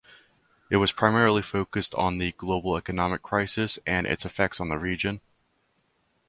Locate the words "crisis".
3.21-3.77